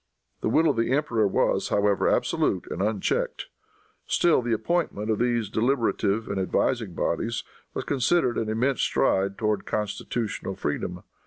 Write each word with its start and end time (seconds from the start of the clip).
The 0.39 0.49
will 0.49 0.67
of 0.67 0.77
the 0.77 0.91
emperor 0.91 1.27
was, 1.27 1.69
however, 1.69 2.09
absolute 2.09 2.65
and 2.71 2.81
unchecked. 2.81 3.49
Still 4.07 4.41
the 4.41 4.51
appointment 4.51 5.11
of 5.11 5.19
these 5.19 5.47
deliberative 5.47 6.27
and 6.27 6.39
advising 6.39 6.95
bodies 6.95 7.43
was 7.75 7.83
considered 7.83 8.39
an 8.39 8.49
immense 8.49 8.81
stride 8.81 9.37
towards 9.37 9.61
constitutional 9.65 10.55
freedom. 10.55 11.03